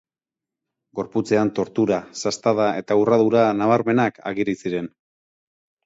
[0.99, 4.93] Gorputzean tortura, sastada eta urradura nabarmenak ageri ziren.